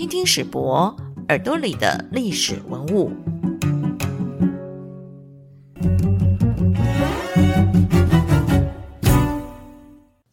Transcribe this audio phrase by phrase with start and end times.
[0.00, 0.96] 听听史博
[1.28, 3.12] 耳朵里的历史文物。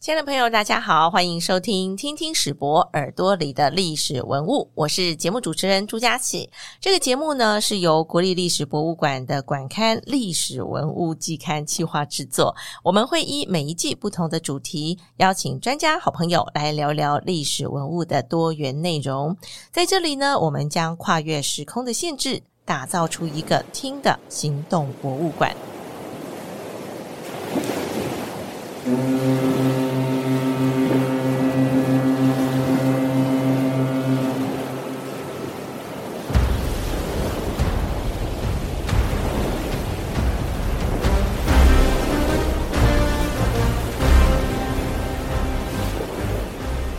[0.08, 6.48] 亲爱的朋友，大家好，欢迎收听《听听史博耳朵里的历史文物》，我是节目主持人朱佳琪。
[6.80, 12.56] 这个节目呢是由国立历史博物馆的馆刊《历史文物季刊》企划制作。
[12.82, 19.36] 我们会依每一季不同的主题，邀请专家好朋友来聊聊历史文物的多元内容。
[19.70, 25.54] 在这里呢，我们将跨越时空的限制，打造出一个听的行动博物馆。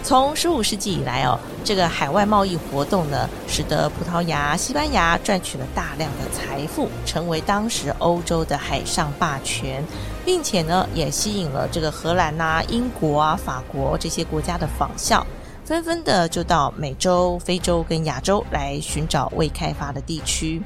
[0.10, 9.86] 从十五世纪以来哦，这个海外贸易活动呢，使得葡萄牙、西班牙赚取了大量的财富，成为当时欧洲的海上霸权，
[10.26, 15.24] 并且呢，也吸引了这个荷兰呐、英国啊、法国这些国家的仿效，
[15.64, 20.60] 纷纷的就到美洲、非洲跟亚洲来寻找未开发的地区。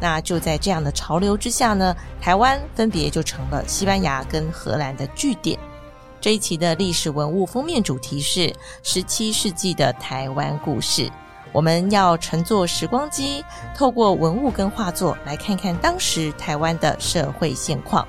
[0.00, 5.58] 那就在这样的潮流之下呢，台湾分别就成了西班牙跟荷兰的据点。
[6.24, 8.50] 这一期的历史文物封面主题是
[8.82, 11.06] 十七世纪的台湾故事。
[11.52, 13.44] 我们要乘坐时光机，
[13.76, 18.08] 透过文物跟画作来看看当时台湾的社会现况。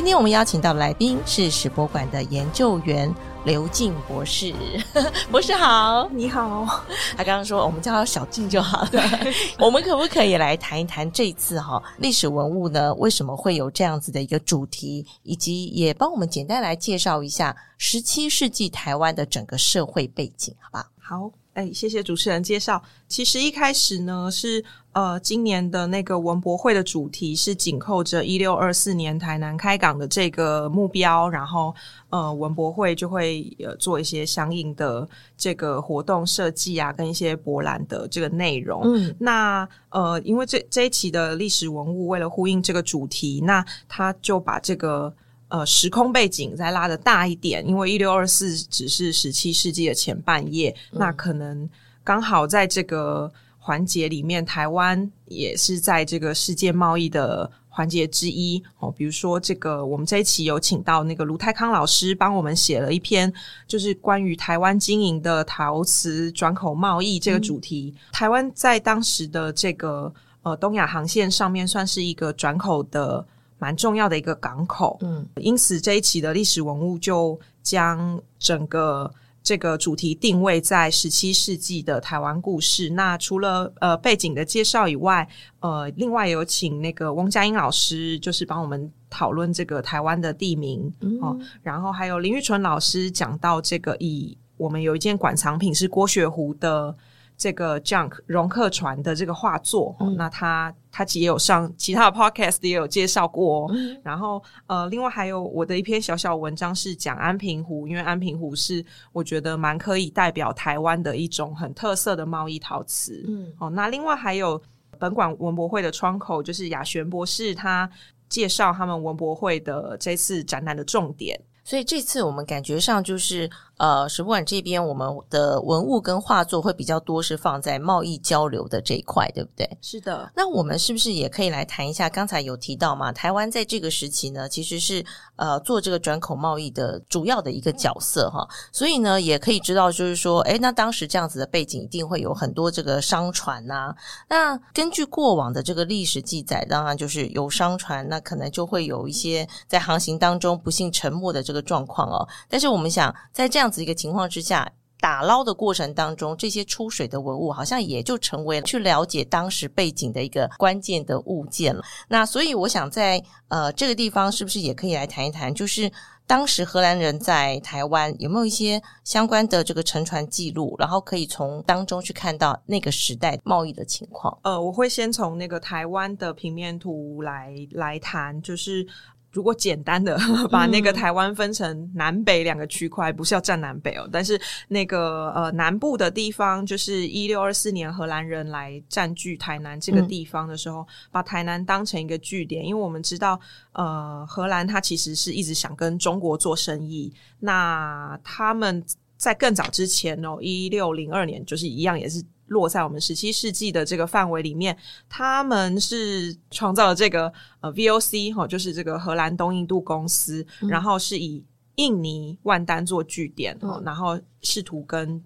[0.00, 3.14] 今天我们邀请到的来宾是史博馆的研究员。
[3.44, 4.54] 刘静博士，
[5.30, 6.82] 博士好，你好。
[7.18, 9.02] 他刚刚说我们叫他小静就好了。
[9.60, 12.94] 我们可不可以来谈一谈这次哈历史文物呢？
[12.94, 21.30] 为什么会有这样子的一个主题，以及也帮我们简单来介绍一下十七世纪台湾的整个社会背景，好不好？
[21.72, 22.82] 谢谢主持人介绍。
[23.08, 31.74] 其实一开始呢，是呃，今年的那个文博会的主题是紧扣着一六二四年台南开港的这个目标，然后
[32.10, 38.82] 呃，文博会就会呃做一些相应的这个活动设计啊，跟一些博览的这个内容。
[38.84, 45.12] 嗯，那呃，因为这这一期的历史文物为了呼应这个主题，那他就把这个。
[45.50, 51.68] 呃，时空背景再拉的大一点，因为一六二四只是十七世纪的前半叶，那可能
[52.04, 53.28] 刚好在这个
[53.58, 58.94] 环节里面，台湾也是在这个世界贸易的环节之一哦。
[58.96, 63.32] 比如说，这个我们这一期有请到那个卢泰康老师帮我们写了一篇，
[63.66, 67.92] 就是关于台湾经营的陶瓷转口贸易这个主题。
[68.12, 73.26] 台湾在当时的这个呃东亚航线上面，算是一个转口的。
[73.60, 79.12] 蛮重要的一个港口，嗯，因此这一期的历史文物就将整个
[79.42, 82.88] 这个主题定位在十七世纪的台湾故事。
[82.88, 85.28] 那除了呃背景的介绍以外，
[85.60, 91.38] 呃，另外有请那个翁佳音老师，就是帮我们讨论这个台湾的地名哦。
[91.62, 96.96] 然后还有林玉纯老师讲到这个，以我们有一件馆藏品是郭雪湖的。
[97.40, 103.66] 这个 Junk 容客船的这个画作，那他他也有上其他的 podcast 也有介绍过。
[104.02, 113.24] 然后呃，另外还有我的一篇小小文章是讲安平湖，因为安平湖是我觉得蛮可以代表台湾的一种很特色的贸易陶瓷。
[113.26, 114.60] 嗯，哦，那另外还有
[114.98, 117.90] 本馆文博会的窗口，就是雅璇博士他
[118.28, 121.40] 介绍他们文博会的这次展览的重点。
[121.64, 123.48] 所以这次我们感觉上就是。
[123.80, 129.66] 呃，史博馆这边我们的文物跟画作会比较多，是放在贸易交流的这一块，对不对？
[129.80, 130.30] 是的。
[130.36, 132.06] 那我们是不是也可以来谈一下？
[132.10, 135.02] 刚才有提到嘛，台湾在这个时期呢，其实是
[135.36, 138.46] 呃做这个转口贸易的主要的一个角色哈。
[138.70, 143.94] 所以呢，也可以知道，就是说，哎，那当时这样子的背景，一定会有很多这个商船呐。
[144.28, 152.28] 那根据过往的这个历史记载，当然就是有商船，那可能就会有一些在航行当中不幸沉没的这个状况哦。
[152.46, 154.70] 但是我们想，在这样子一个情况之下，
[155.00, 161.82] 打捞的过程当中，这些出水的文物好像也就成为了去了解当时背景的一个关键的物件了。
[162.08, 165.90] 那所以我想在呃这个地方，是不是也可以来谈一谈，就是
[166.26, 174.38] 当时荷兰人在台湾有没有一些相关的这个沉船记录，然后可以从当中去看到那个时代贸易的情况。
[174.42, 178.86] 呃，我会先从那个台湾的平面图来来谈，就是。
[179.32, 180.18] 如果简单的
[180.50, 193.38] 把那个台湾分成南北两个区块，不是要占南北哦，但是那个呃南部的地方，就是一六二四年荷兰人来占据台南这个地方的时候，把台南当成一个据点，因为我们知道，
[193.72, 198.84] 呃，荷兰它其实是一直想跟中国做生意，那他们
[199.16, 202.22] 在更早之前哦，一六零二年就是一样也是。
[202.50, 204.76] 落在我们十七世纪的这个范围里面，
[205.08, 211.44] 他们是创造了这个呃 VOC 哈，就是这个荷兰东印度公司，然后是以
[211.74, 215.20] 印尼万丹做据点，然后试图跟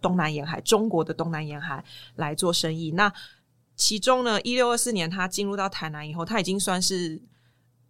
[0.00, 1.84] 东南沿海中国的东南沿海
[2.16, 2.92] 来做生意。
[2.92, 3.12] 那
[3.76, 7.20] 其中呢，一六二四年他进入到台南以后，他已经算是。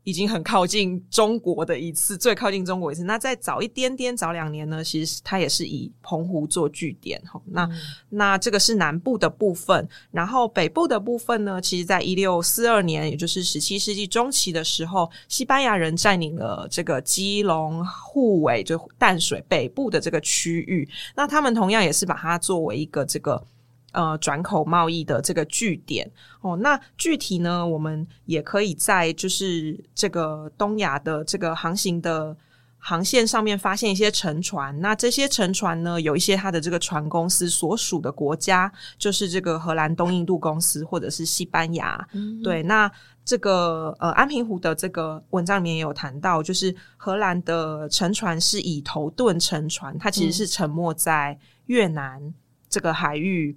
[0.08, 3.04] 已经很靠近中国的一次，最靠近中国一次。
[3.04, 7.38] 那再早一点点，早两年呢，其实它也是以澎湖做据点哈。
[7.44, 7.68] 那
[8.08, 20.88] 那这个是南部的部分，然后北部的部分呢，其实在一六四二年，也就是十七世纪中期的时候，西班牙人占领了这个基隆、护卫，就淡水北部的这个区域。
[21.14, 23.44] 那他们同样也是把它作为一个这个。
[23.92, 26.10] 呃，转口贸易的这个据点
[26.42, 32.36] 哦，那具体呢，我们也可以在就是这个东亚的这个航行的
[32.76, 34.78] 航线上面发现一些沉船。
[34.80, 42.06] 那这些沉船呢，有一些它的这个船公司所属的国家，就是这个荷兰东印度公司或者是西班牙。
[42.44, 42.90] 对，那
[43.24, 52.34] 这个呃安平湖的这个文章里面也有谈到，就是荷兰的沉船是以头盾沉船，它其实是沉没在越南
[52.68, 53.56] 这个海域。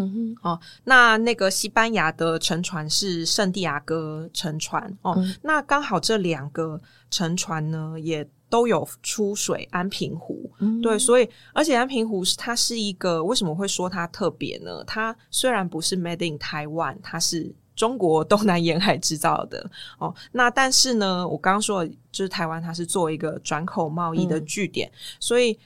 [0.00, 6.80] 嗯哼，哦，那那个西班牙的沉船是圣地亚哥沉船哦，那刚好这两个
[7.10, 10.50] 沉船呢，也都有出水安平湖，
[10.82, 14.82] 对，所以而且安平湖是它是一个为什么会说它特别呢？
[14.86, 25.58] 它虽然不是 Made in Taiwan，它是中国东南沿海制造的哦，那但是呢，我刚刚说就是台湾它是作为一个转口贸易的据点，所以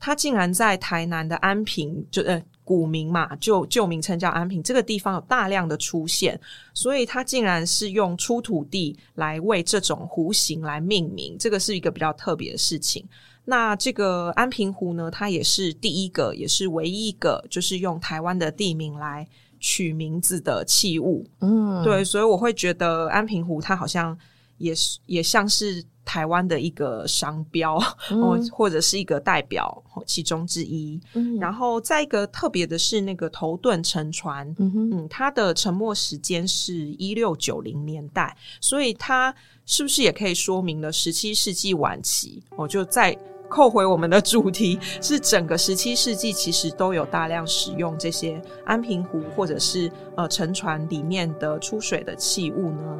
[0.00, 2.42] 它竟然在台南的安平就呃。
[2.72, 6.40] 古名嘛，就旧名称叫安平，这个地方有大量的出现，
[6.72, 13.04] 所以它竟然是用出土地来为这种弧形来命名，这个是一个比较特别的事情。
[13.44, 19.28] 那这个安平湖呢，它也是第一个，也是唯一一个，就是用台湾的地名来
[19.60, 21.26] 取名字的器物。
[21.40, 24.16] 嗯，对，所以我会觉得安平湖它好像
[24.62, 25.84] 也是也像是。
[26.04, 27.76] 台湾的一个商标，
[28.10, 31.00] 哦，或者是一个代表其中之一。
[31.38, 39.32] 然后再一个特别的是，那个头盾沉船，嗯，它的沉没时间是一六九零年代，所以它
[39.64, 42.42] 是不是也可以说明了十七世纪晚期？
[42.56, 43.16] 我就再
[43.48, 52.98] 扣回我们的主题，是整个十七世纪其实都有大量使用这些安平湖或者是呃沉船里面的出水的器物呢？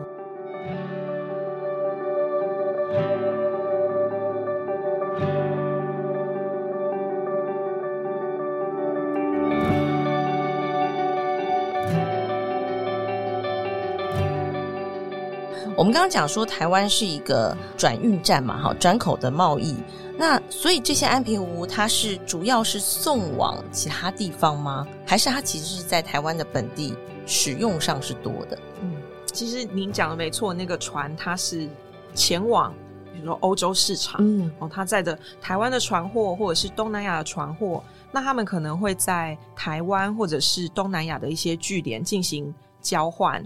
[15.75, 19.75] 我们刚刚讲说台湾是一个转运站嘛，哈，转口的贸易。
[20.19, 24.87] 那所以这些安平湖它是主要是送往其他地方吗？
[25.07, 26.95] 还是它其实是在台湾的本地
[27.27, 28.59] 使用上是多的？
[28.83, 28.93] 嗯，
[29.33, 31.67] 其实您讲的没错，那个船它是
[32.15, 32.73] 前往
[33.15, 37.83] 比如说欧洲市场，嗯，哦，它载着台湾的船货或者是东南亚的船货，
[38.13, 42.55] 那他们可能会在台湾或者是东南亚的一些据点进行。
[42.82, 43.43] 交换，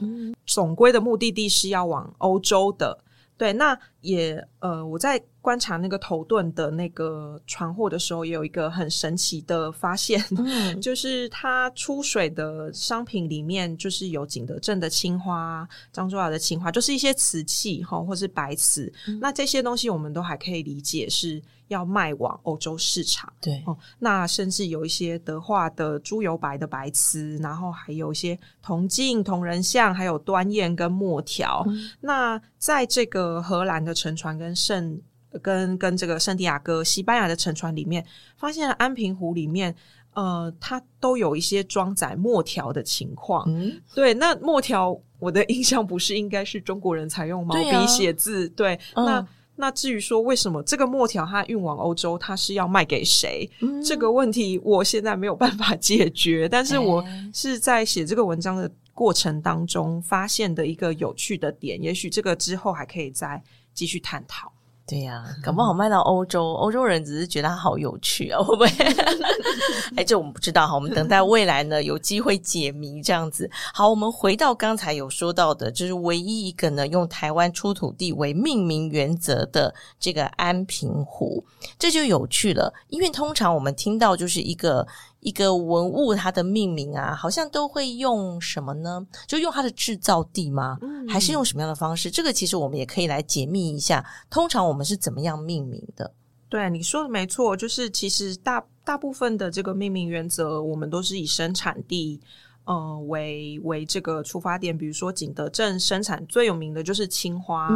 [0.47, 2.99] 总归的目的地是要往欧洲的。
[3.37, 10.21] 对，那也呃，我在观察那个头盾的那个船货的时候，也有一个很神奇的发现，
[10.83, 18.93] 就是它出水的商品里面，就是有景德镇的青花、漳州窑的青花，就是一些瓷器哈，或是白瓷。
[19.21, 21.41] 那这些东西我们都还可以理解是。
[21.69, 31.67] 要卖往欧洲市场，对哦，那甚至有一些德化的猪油白的白瓷，然后还有一些铜镜、铜人像，还有端砚跟墨条。
[32.01, 34.97] 那在这个荷兰的沉船跟圣
[35.39, 38.05] 跟跟这个圣地亚哥、西班牙的沉船里面，
[38.37, 39.75] 发现了安平湖里面，
[40.15, 43.45] 呃，它都有一些装载墨条的情况。
[43.49, 48.49] 嗯，对，那墨条，我的印象不是应该是中国人才用毛笔写字？
[48.51, 49.27] 对，那。
[49.59, 53.51] 那至于说为什么这个墨条它运往欧洲，它是要卖给谁？
[53.83, 56.47] 这个问题我现在没有办法解决。
[56.47, 57.03] 但是我
[57.33, 64.53] 是在写这个文章的过程当中发现的一个有趣的点，也许这个之后还可以再继续探讨。
[64.89, 68.69] 对呀， 搞不好卖到欧洲，欧洲人只是觉得它好有趣啊，会不会？
[69.97, 73.51] 哎，这我们不知道哈，我们等待未来呢有机会解谜这样子。
[73.75, 81.45] 好，我们回到刚才有说到的，就是唯一一个呢用台湾出土地为命名原则的这个安平湖，
[81.79, 84.87] 这就有趣了，因为通常我们听到就是一个。
[85.27, 89.05] 一个文物它的命名啊，好像都会用什么呢？
[89.27, 90.79] 就用它的制造地吗？
[91.09, 92.09] 还是用什么样的方式？
[92.09, 94.07] 这个其实我们也可以来解密一下。
[94.31, 96.15] 通常我们是怎么样命名的？
[96.49, 102.21] 对，你说的没错，就是其实大大部分的这个命名原则，我们都是以生产地
[102.63, 104.79] 呃为为这个出发点。
[104.79, 107.69] 比如说景德镇生产最有名的就是青花，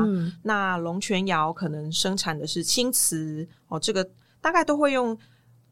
[0.45, 4.09] 那龙泉窑可能生产的是青瓷哦，这个
[4.40, 5.19] 大概都会用。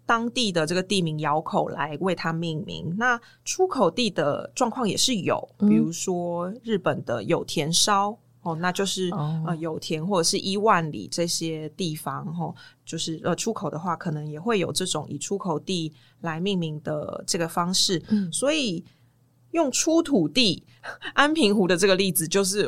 [0.09, 9.11] 当地的这个地名窑口来为它命名，那出口地的状况也是有，比如说日本的有田烧哦，那就是
[9.47, 12.55] 呃有田或者是一万里这些地方哈，
[12.87, 18.83] 就是呃出口的话，可能也会有这种以出口地来命名的这个方式，所以
[19.51, 20.65] 用出土地
[21.13, 22.67] 安平湖的这个例子就是。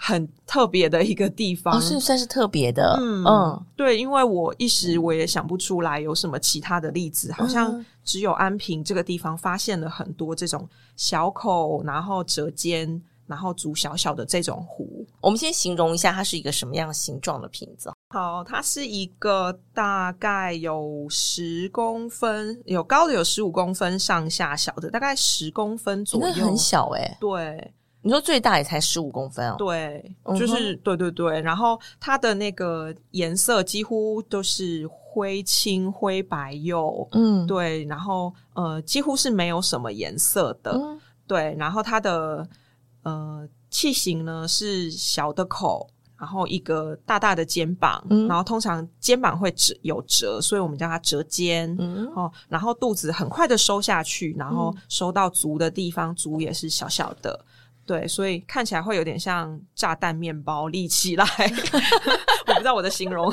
[0.00, 15.04] 很特别的一个地方，是算是特别的，嗯，对，因为我一时我也想不出来有什么其他的例子，好像只有安平这个地方发现了很多这种小口，然后折尖，然后足小小的这种壶。
[15.20, 17.92] 我们先形容一下，它是一个什么样形状的瓶子？
[18.10, 27.74] 好，它是一个大概有十公分，有高的有十五公分上下，小的大概十公分左右，很小哎，对。
[28.00, 29.56] 你说最大也才十五公分哦？
[29.58, 31.40] 对，就是对对对。
[31.40, 37.84] 然后它的那个颜色几乎都是灰青、灰白釉，嗯，对。
[37.86, 40.80] 然后呃，几乎是没有什么颜色的，
[41.26, 41.54] 对。
[41.58, 42.48] 然后它的
[43.02, 51.76] 呃器型呢是小的口，然后一个大大的肩膀，然后通常肩膀会折有折，所以我们叫它折肩。
[52.14, 57.44] 哦，然后肚子很快的收下去，然后收到足的地方，足也是小小的。
[57.88, 61.24] 对，所以看起来会有点像炸弹面包立起来，
[62.46, 63.32] 我不知道我的形容，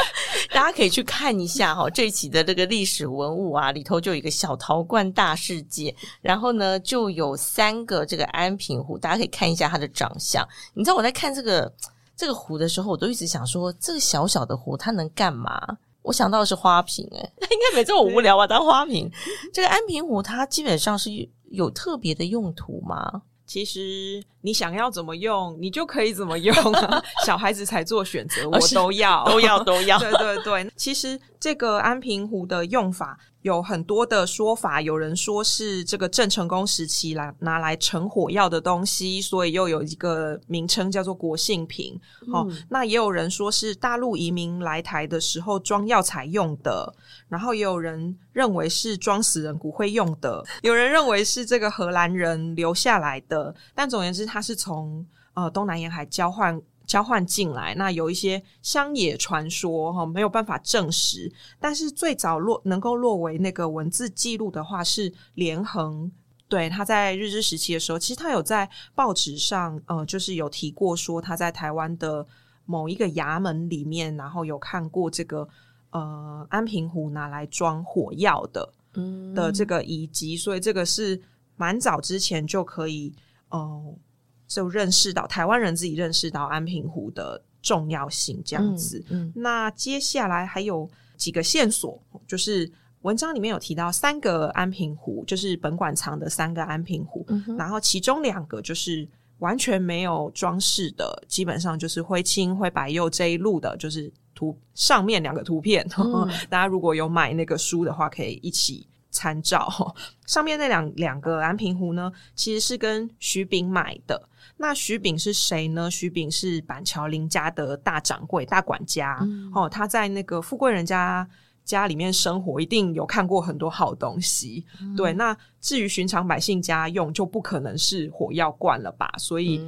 [0.52, 1.88] 大家可以去看一下哈。
[1.88, 10.46] 这一期的这个历史文物啊，里头就有一个小陶罐大世界，然后呢就有三个这个安平湖，大家可以看一下它的长相。
[10.74, 11.72] 你知道我在看这个
[12.14, 15.58] 这个湖的时候，我都一直想说，这个小小的湖它能干嘛？
[16.02, 17.18] 我想到的是花瓶，哎，
[17.50, 18.46] 应该没这么无聊吧？
[18.46, 19.10] 当花瓶，
[19.50, 21.10] 这个安平湖它基本上是
[21.50, 23.22] 有特别的用途吗？
[23.46, 26.54] 其实你想要怎么用，你就可以怎么用。
[27.26, 29.98] 小孩子才做选择，我都要，都要，都要。
[30.00, 33.18] 对对对，其实这个安平壶的用法。
[33.44, 42.00] 有很多的说法，有人说是这个郑成功时期来拿来盛火药的东西，所以又有一个名称叫做国姓瓶。
[42.32, 46.90] 哦，那也有人说是大陆移民来台的时候装药材用的，
[47.28, 53.54] 然后也有人认为是装死人骨灰用的，有人认为是这个荷兰人留下来的。
[53.74, 56.58] 但总而言之，它是从呃东南沿海交换。
[56.86, 61.32] 交换进来，那有一些乡野传说哈，没有办法证实。
[61.58, 66.10] 但是最早落能够落为那个文字记录的话，是连横。
[66.46, 72.24] 对，他在日治时期的时候，其实他有在报纸上，呃，就是有提过说他在台湾的
[72.66, 75.48] 某一个衙门里面，然后有看过这个
[75.90, 81.20] 呃安平湖拿来装火药的嗯的这个遗迹，所以这个是
[81.56, 83.14] 蛮早之前就可以，
[83.50, 83.96] 嗯。
[84.46, 89.04] 就认识到台湾人自己认识到安平湖的重要性，这样子。
[89.34, 92.70] 那接下来还有几个线索，就是
[93.02, 97.26] 文章里面有提到三个安平湖，就是本馆藏的三个安平湖，
[97.58, 99.08] 然后其中两个就是
[99.38, 105.86] 完全没有装饰的，基本上就是灰青灰白釉这一路的，就是图上面两个图片。
[106.48, 108.86] 大家如果有买那个书的话，可以一起。
[109.14, 109.94] 参照
[110.26, 114.28] 上面那两两个蓝瓶壶呢，其实是跟徐炳买的。
[114.56, 115.90] 那徐炳是谁呢？
[115.90, 119.18] 徐炳是板桥林家的大掌柜、大管家
[119.54, 119.68] 哦。
[119.68, 121.26] 他在那个富贵人家
[121.64, 124.64] 家里面生活，一定有看过很多好东西。
[124.96, 129.12] 对，那至于寻常百姓家用，就不可能是火药罐了吧？
[129.18, 129.60] 所以。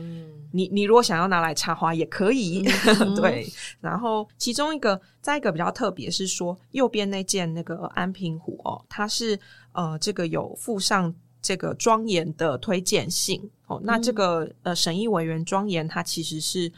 [0.52, 2.62] 你你如果想要拿来插花也可以，
[3.16, 3.46] 对。
[3.78, 9.38] 然后其中一个再一个比较特别是说，右边那件那个安平壶哦，它是
[9.72, 13.78] 呃这个有附上这个庄严的推荐信哦。
[13.84, 16.72] 那这个呃审议委员庄严，他其实是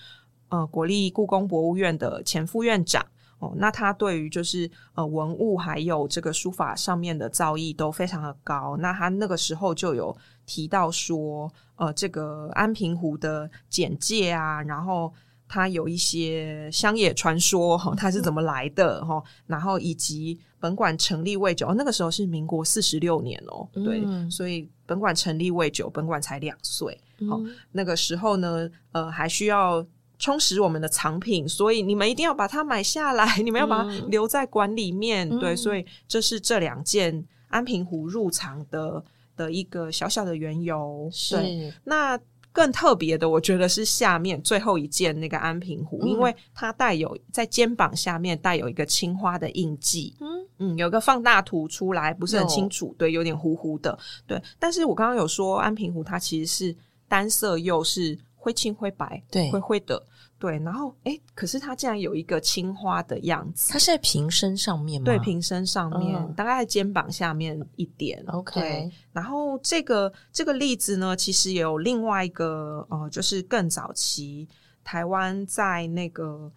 [0.49, 3.07] 呃国立故宫博物院的前副院长
[3.39, 3.53] 哦。
[3.57, 8.77] 那他对于就是呃文物还有这个书法上面的造诣都非常的高。
[8.79, 10.17] 那他那个时候就有
[10.47, 11.53] 提到说。
[11.79, 15.15] 呃，这个安平湖的简介啊，然后
[15.47, 27.41] 他有一些乡野传说哈，它是怎么来的哈，然后以及本馆成立未久，那个时候是民国四十六年哦，对，所以本馆成立未久，本馆才两岁，好，
[27.71, 29.87] 那个时候呢，呃，还需要。
[30.19, 35.29] 充实我们的藏品，所以你们一定要把它买下来， 你们要把它留在馆里面。
[35.39, 39.03] 对，所以这是这两件安平湖入藏的
[39.37, 41.09] 的一个小小的缘由。
[41.13, 41.37] 是
[41.85, 42.19] 那
[42.51, 50.17] 更特别的，我觉得是下面最后一件那个安平湖，因为它带有在肩膀下面带有一个青花的印记。
[50.21, 50.27] 嗯
[50.59, 53.97] 嗯，有个放大图出来，不是很清楚，对，有点糊糊的。
[54.27, 58.19] 对，但是我刚刚有说安平湖它其实是单色釉是。
[58.49, 60.03] 灰青灰白，对，灰灰的，
[60.39, 60.59] 对。
[60.61, 63.71] 然后，哎，可是它竟然有一个青花的样子。
[63.71, 65.05] 它是在瓶身上面吗？
[65.05, 68.25] 对，瓶身上面，大概在肩膀下面一点。
[68.29, 68.91] OK。
[69.13, 74.49] 然后这个这个例子呢，其实有另外一个，呃，就是更早期
[74.83, 76.51] 台湾在那个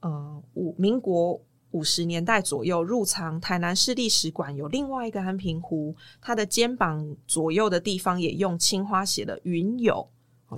[0.00, 1.38] 呃五民国
[1.72, 10.08] 五十年代左右入藏台南市历史馆，有另外一个安平湖，它的肩膀左右的地方也用青花写了“云友”。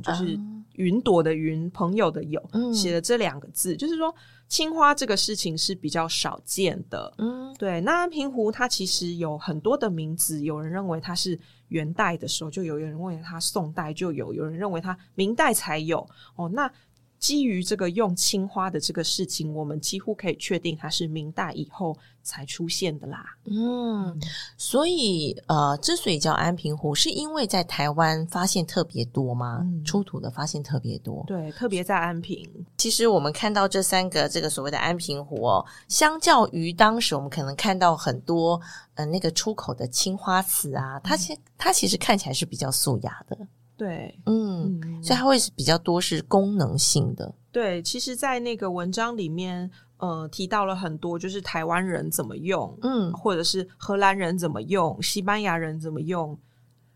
[0.03, 0.39] 就是
[0.75, 2.43] 云朵的云，朋友的友，
[2.73, 4.15] 写了这两个字，就是说
[4.49, 7.13] 青花这个事情是比较少见的。
[7.19, 7.81] 嗯，对。
[7.81, 16.09] 那安平湖它其实有很多的名字，有人认为它是元代的时候就有，有人认为它宋代就有，有人认为它明代才有。
[16.37, 16.71] 哦，那。
[17.19, 23.25] 基于这个用青花的这个事情，我们几乎可以确定它是明代以后才出现的啦。
[23.45, 24.19] 嗯，
[24.57, 29.67] 所以呃，之所以叫安平湖，是因为在台湾发现特别多吗？
[29.85, 32.49] 出土的发现特别多，对，特别在安平。
[32.77, 38.61] 其实我们看到这三个这个所谓的安平湖哦，相较于当时我们可能看到很多
[38.95, 43.37] 呃那个出口的青花瓷啊，它其它其实看起来是比较素雅的。
[43.79, 47.33] 对，嗯，所以它会是比较多是功能性的。
[47.53, 56.37] 对，其实，在那个文章里面，呃，提到了很多，就是台湾人怎么用，嗯，或者是荷兰人怎么用，西班牙人怎么用，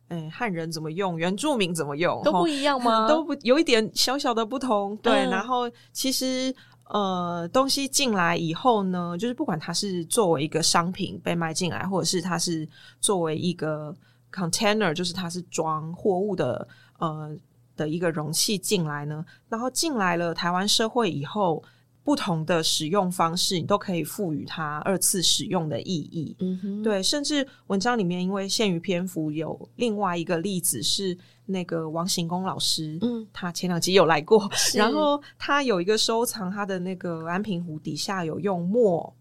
[0.08, 3.06] 哎，汉人怎么用，原住民怎么用，都不一样吗？
[3.08, 4.96] 都不有一点小小的不同。
[4.96, 6.52] 对，然后其实，
[6.88, 12.68] 呃，东西进来以后呢，就是不管它是作为一个商品被卖进来，或者是它是
[13.00, 13.94] 作为一个。
[14.32, 16.66] Container 就是它是装货物的，
[16.98, 17.36] 呃
[17.76, 21.62] 的一个容器进来呢，然后进来了台湾社会以后，
[22.04, 26.36] 不同的使用方式，你都可以赋予它二次使用的意义。
[26.40, 31.16] 嗯哼，对，甚至文章里面因为限于篇幅，有另外一个例子是
[31.47, 39.14] 那个王行公老师，嗯，他前两集有来过，然后他有一个收藏，他的那个安平湖底下有用墨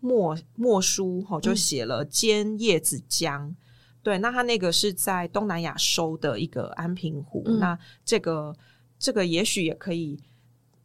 [0.00, 3.52] 墨墨书，哈，就写了煎叶子浆。
[4.00, 8.54] 对，那它那个是在东南亚收的一个安平湖，那这个
[8.98, 10.18] 这个也许也可以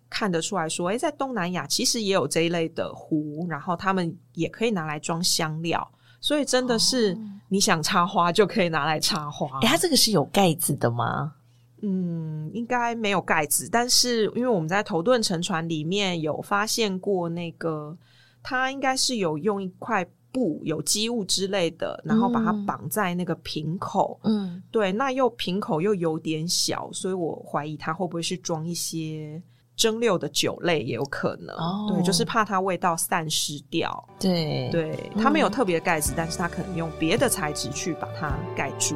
[0.09, 9.59] 看得出来说，哎，在东南亚其实也有这一类的壶，然后他们也可以拿来装香料，所以真的是你想插花就可以拿来插花。
[9.61, 11.35] 哎，它这个是有盖子的吗？
[11.81, 17.95] 嗯，应该没有盖子，但是因为我们在头盾沉船里面有发现过那个，
[18.41, 20.05] 它应该是有用一块。
[20.33, 24.19] 布有机物之类的，然后把它绑在那个瓶口。
[24.23, 29.41] 嗯，对，那又瓶口又有点小，所以我怀疑它会不会是装一些
[29.75, 31.55] 蒸馏的酒类，也有可能。
[31.55, 34.09] 哦，对，就是怕它味道散失掉。
[34.19, 38.95] 对，对，它没有特别盖子，但是它可能用别的材质去把它盖住。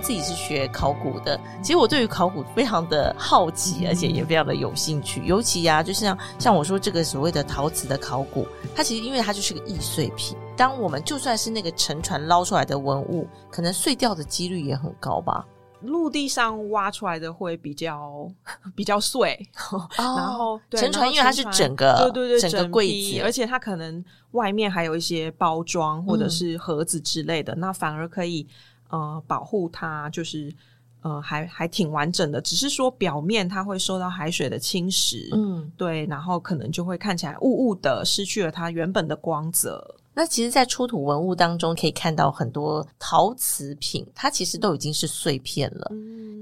[0.00, 5.22] 自己是学考古的，其实我对于考古非常的好奇，而且也非常的有兴趣。
[5.24, 10.36] 尤其呀，就像像我说这个所谓的陶瓷的考古，它其实因为它就是个易碎品。
[10.56, 15.46] 当我们就算是那个沉船捞出来的文物，可能碎掉的几率也很高吧。
[15.82, 18.28] 陆地上挖出来的会比较
[18.74, 19.38] 比较碎，
[19.96, 28.44] 然后沉船因为它是整个对对对整个柜子，而且它可能外面还有一些包装或者是盒子之类的，那反而可以。
[28.88, 30.54] 呃，保护它就是
[31.02, 39.94] 呃，还还挺完整的，只是说表面它会受到海水的侵蚀，嗯，对，然后可能就会看起来雾雾的，失去了它原本的光泽。
[40.14, 45.88] 那其实，在出土文物当中，可以看到很多陶瓷品，它其实都已经是碎片了。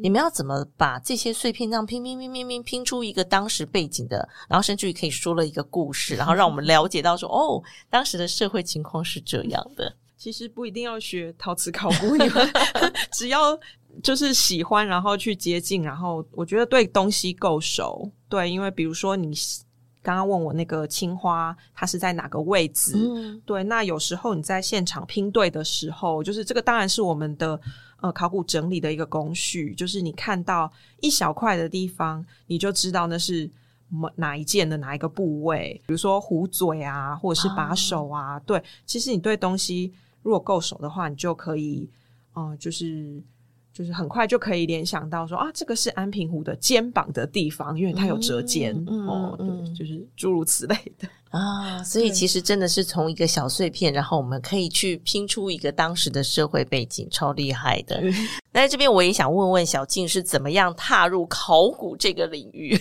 [0.03, 9.93] 你们要怎么把这些碎片这样拼拼拼拼拼拼出一个当时背景的，然后甚至于可以说了一个故事，然后让我们了解到说，哦，当时的社会情况是这样的。
[10.17, 12.51] 其实不一定要学陶瓷考古，你们
[13.13, 13.59] 只要
[14.03, 19.33] 就是喜欢，然后去接近，然后我觉得对东西够熟，对，因为比如说你
[20.03, 22.95] 刚刚问我那个青花，它是在哪个位置？
[22.97, 27.61] 嗯对，那有时候你在现场拼对的时候，就是这个当然是我们的
[28.01, 33.51] 呃考古整理的一个工序，就是你看到一小块的地方，你就知道那是
[33.89, 38.39] 某哪一件的哪一个部位，比如说壶嘴啊，或者是把手啊。
[38.41, 39.93] 对，其实你对东西
[40.27, 41.89] 如果够熟的话，你就可以，
[42.35, 43.23] 嗯、就是。
[43.77, 51.07] 就是很快就可以联想到说啊，这个是安平湖的肩膀的地方，因为它有折肩、嗯哦，嗯对，就是诸如此类的。
[51.29, 58.01] 啊，所以其实真的是从一个小碎片，然后我们可以去拼出一个当时的社会背景，超厉害的。
[58.51, 62.75] 那在这边我也想问问小静是怎么样踏入考古这个领域？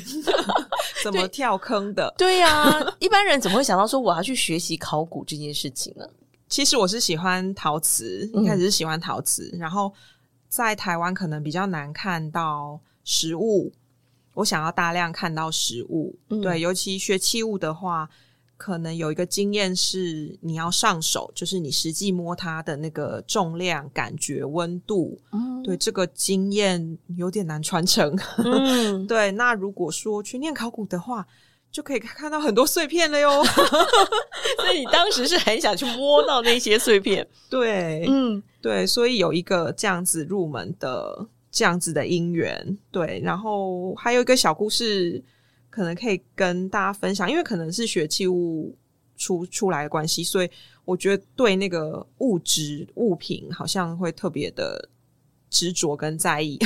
[1.03, 2.13] 怎么跳坑的？
[2.17, 6.08] 对呀、一般人怎么会想到说我要去学习考古这件事情呢？
[6.56, 9.91] 其实我是喜欢陶瓷，嗯一开始是喜欢陶瓷，然后
[10.48, 13.74] 在台湾可能比较难看到实物，
[14.34, 16.15] 我想要大量看到实物。
[16.30, 18.10] 嗯对，尤其学器物的话，
[18.56, 28.18] 可能有一个经验是你要上手，就是你实际摸它的那个重量、感觉、温度，嗯，对这个经验有点难传承。
[28.38, 31.28] 嗯， 对，那如果说去念考古的话，
[31.76, 33.44] 就可以看到很多碎片了哟。
[34.64, 45.22] 所以你当时是很想去摸到那些碎片， 对，嗯对，所以有一个这样子入门的这样子的因缘，对，然后还有一个小故事，
[45.70, 48.74] 可能可以跟大家分享，因为可能是学器物
[49.18, 50.50] 出出来的关系，所以
[50.86, 54.88] 我觉得对那个物质物品好像会特别的
[55.56, 56.60] 执着跟在意。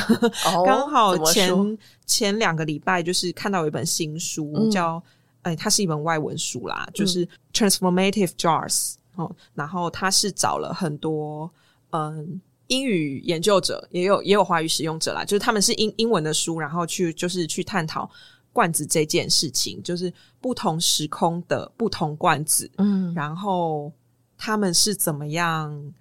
[0.45, 5.01] 哦 刚好前前两个礼拜就是看到有一本新书，嗯叫
[5.43, 11.51] 哎，它是一本外文书啦，就是《Transformative Jars》哦，然后它是找了很多
[11.91, 12.41] 嗯。
[12.71, 18.07] 英语研究者也有也有华语使用者啦，就是他们是英英文的书，然后去就是去探讨
[18.53, 23.91] 罐子这件事情，就是不同时空的不同罐子，嗯然后
[24.37, 25.93] 他们是怎么样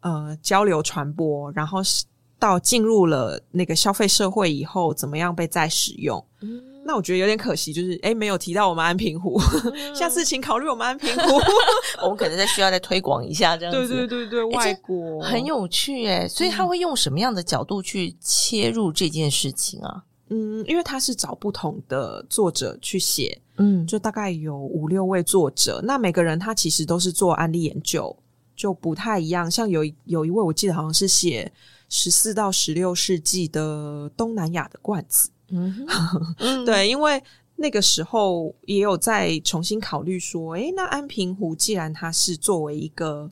[0.00, 2.04] 呃交流传播，然后是
[2.40, 6.24] 到进入了那个消费社会以后，怎么样被再使用？
[6.40, 9.38] 嗯那我觉得有点可惜，就是哎没有提到我们安平湖，
[9.94, 11.38] 下次请考虑我们安平湖。
[12.02, 13.94] 我们可能再需要再推广一下这样对子。
[13.94, 20.02] 对对对，外国很有趣哎，所以他会用什么样的角度去切入这件事情啊？
[20.30, 28.16] 嗯，因为他是找不同的作者去写，嗯就大概有五六位作者，那每个人他其实都是做案例研究，
[28.56, 29.48] 就不太一样。
[29.48, 31.52] 像有有一位我记得好像是写
[31.90, 35.28] 十四到十六世纪的东南亚的罐子，
[36.38, 37.22] 嗯对，因为
[37.56, 43.30] 那个时候也有在重新考虑说，诶，那安平湖既然它是作为一个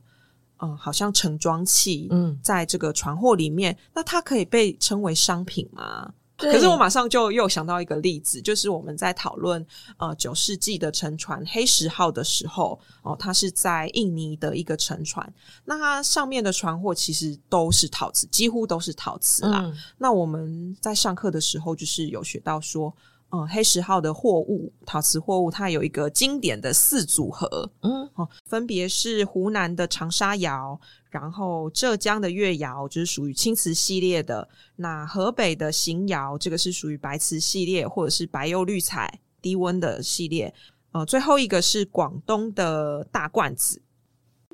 [0.59, 6.13] 嗯、呃好像盛装器，嗯，在这个船货里面，那它可以被称为商品吗？
[6.39, 6.53] 对。
[6.53, 9.65] 可是我马上就又想到一个例子，就是我们在讨论
[9.99, 15.31] 呃九世纪的沉船黑石号的时候，哦，它是在印尼的一个沉船，
[15.65, 19.63] 那它上面的船货其实都是陶瓷，几乎都是陶瓷啦。
[19.65, 19.77] 嗯。
[19.99, 22.95] 那我们在上课的时候，就是有学到说，
[23.31, 34.43] 嗯、黑石号的货物，陶瓷货物，它有一个经典的四组合，嗯哦，分别是湖南的长沙窑，然后浙江的越窑，就是属于青瓷系列的；
[34.77, 40.53] 那河北的邢窑，这个是属于白瓷系列，或者是白釉绿彩低温的系列。
[40.93, 43.83] 呃，最后一个是广东的大罐子。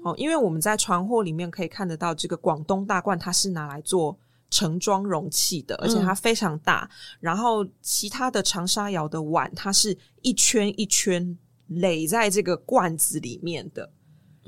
[0.02, 4.18] 哦，因为我们在船货里面可以看得到，这个广东大罐它是拿来做
[4.50, 6.88] 盛装容器的，而且它非常大。
[7.20, 13.90] 然后其他的长沙窑的碗，它是一圈一圈垒在这个罐子里面的。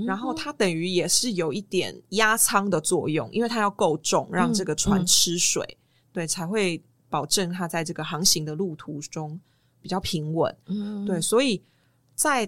[0.07, 5.79] 然后它等于也是有一点压舱的作用，因为它要够重，让这个船嗯吃水，
[6.13, 9.41] 对，才会保证它在这个航行的路途中
[9.81, 10.55] 比较平稳。
[10.67, 11.63] 嗯对，所以
[12.15, 12.47] 在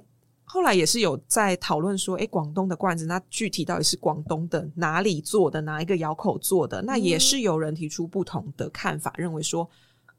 [0.49, 6.83] 后来也是有在讨论说，诶，广东的罐子，那具体到底是广东的哪里做的，哪一个窑口做的？
[6.83, 9.69] 那也是有人提出不同的看法，认为说，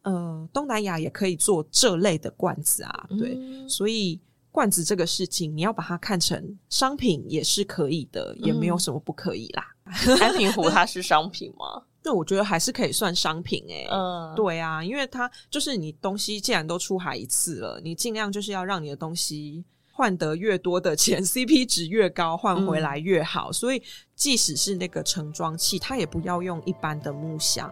[0.04, 4.20] 呃，东南亚也可以做这类的罐子啊，对，嗯所以。
[4.52, 9.64] 罐子这个事情，你要把它看成商品也是可以的，也没有什么不可以啦。
[10.20, 11.84] 安平湖它是商品吗？
[12.04, 19.64] 那我觉得还是可以算商品诶、嗯，对啊，因为它就是你东西既然都出海一次了，你尽量就是要让你的东西
[20.00, 23.52] 换得越多的钱，CP 值越高，换回来越好。
[23.52, 23.84] 所以
[24.16, 27.70] 即使是那个盛装器，它也不要用一般的木箱，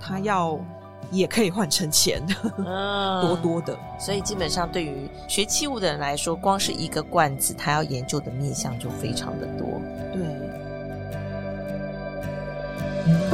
[0.00, 0.58] 它要
[1.10, 3.78] 也可以换成钱，嗯多多的。
[4.00, 9.68] 所以基本上对于学器物的人来说，光是一个罐子，他要研究的面向就非常的多。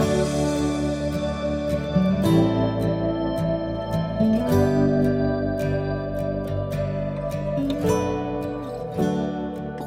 [0.01, 0.12] 对。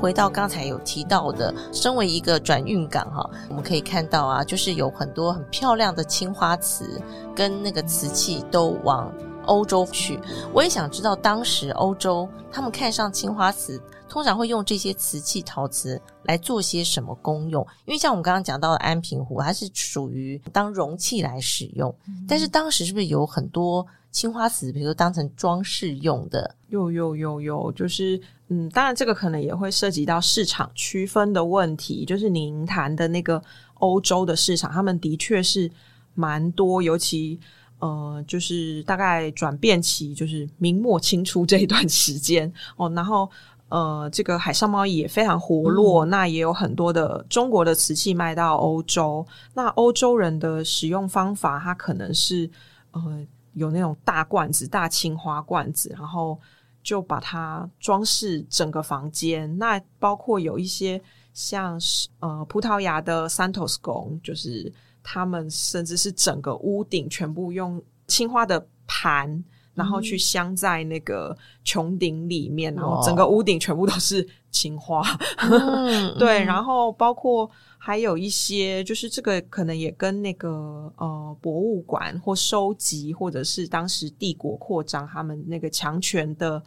[0.05, 7.01] 回到刚才有提到的，身为一个转运港哈，我们可以看到啊，就是有很多很漂亮的青花瓷
[7.35, 9.11] 跟那个瓷器都往
[9.47, 10.19] 欧洲去。
[10.53, 13.81] 我也想知道，当时欧洲他们看上青花瓷。
[14.07, 17.65] 通常会用这些瓷器陶瓷来做些什么功用？
[17.85, 21.93] 因为像我们刚刚讲到的安平壶，它是属于当容器来使用。
[22.27, 26.55] 但是当时是不是有很多青花瓷，比如说当成装饰用的？
[26.69, 32.05] 有有有有，就是嗯，当然这个可能也会涉及到市场区分的问题。
[32.05, 35.69] 就是您谈的那个欧洲的市场，他们的确是
[36.13, 37.37] 蛮多，尤其
[37.79, 43.29] 呃，就是大概转变期，就是明末清初这一段时间 哦，然后。
[43.67, 49.25] 呃，这个海上贸易也非常活络，那也有很多的中国的瓷器卖到欧洲。
[49.55, 52.47] 那欧洲人的使用方法，它可能是
[52.91, 53.25] 呃
[53.55, 56.39] 有那种大罐子、大青花罐子，然后
[56.83, 59.57] 就把它装饰整个房间。
[59.57, 61.01] 那包括有一些
[61.33, 64.71] 像是呃葡萄牙的 Santos 宫，就是
[65.03, 69.43] 他们甚至是整个屋顶全部用青花的盘。
[69.75, 75.03] 然后去镶在那个穹顶里面，然后整个屋顶全部都是青花。
[76.17, 86.63] 对，然后包括还有一些，就是这个可能也跟那个呃博物馆或收集，或者是当时帝国扩张他们那个强权的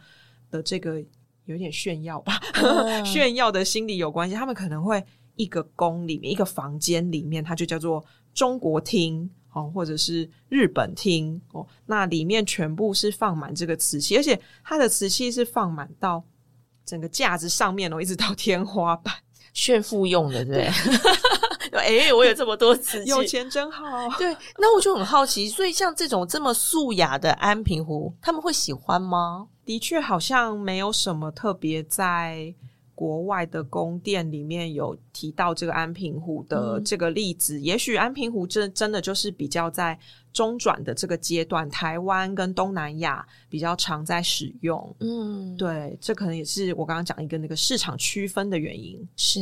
[0.51, 1.03] 的这个
[1.45, 2.39] 有点炫耀吧，
[3.03, 4.35] 炫耀的心理有关系。
[4.35, 5.03] 他们可能会
[5.35, 9.27] 一个宫里面一个房间里面，它就叫做中国厅。
[9.53, 16.23] 哦，或者是日本厅哦，那里面全部是放满这个瓷器，而且它的瓷器是放满到
[16.85, 19.13] 整个架子上面哦，一直到天花板，
[19.53, 20.69] 炫富用的，对
[21.73, 23.85] 哎，我有这么多瓷器， 有钱真好。
[24.17, 29.47] 对，那我就很好奇，所以像这种这么素雅的安平湖，他们会喜欢吗？
[29.65, 32.53] 的确，好像没有什么特别在。
[32.99, 39.97] 国外的宫殿里面有提到这个安平湖的这个例子，也许安平湖真真的就是比较在
[40.33, 44.93] 中转的这个阶段，台湾跟东南亚比较常在使用。
[44.99, 48.99] 嗯，对，这可能也是我刚刚讲一个那个市场区分的原因。
[49.15, 49.39] 是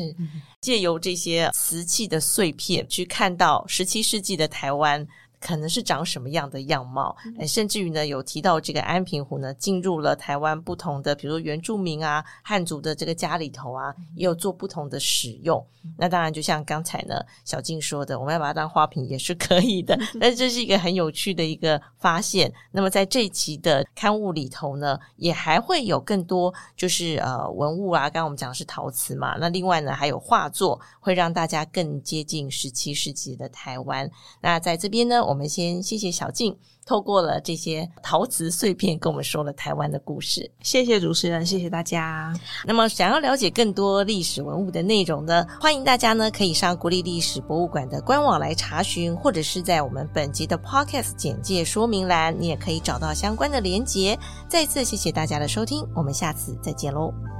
[0.62, 5.08] 借由这些瓷器的碎片去看到十七世纪的台湾。
[5.40, 7.16] 可能是长什么样的样貌，
[7.48, 15.64] 甚至于呢，有提到这个安平湖呢，进入了台湾不同的，比如说原住民啊、汉族的这个家里头啊，也有做不同的使用。
[15.98, 19.98] 那当然，就像刚才呢，小静说的，我们要把它当花瓶也是可以的。
[20.20, 22.52] 但这是一个很有趣的一个发现。
[22.72, 34.10] 那么在这一期的刊物里头呢，也还会有更多，就是呃文物啊，刚刚我们讲的是陶瓷嘛，那另外呢，还有画作，会让大家更接近十七世纪的台湾。
[34.42, 35.27] 那在这边呢。
[35.28, 40.50] 我们先谢谢小静，透过了这些陶瓷碎片，跟我们说了台湾的故事。
[40.62, 42.34] 谢谢主持人，谢谢大家。
[42.66, 54.18] 那么，想要了解更多历史文物的内容呢，欢迎大家呢可以上国立历史博物馆的官网来查询，或者是在我们本集的 Podcast 简介说明栏，你也可以找到相关的连结。
[54.48, 57.37] 再次谢谢大家的收听，我们下次再见喽。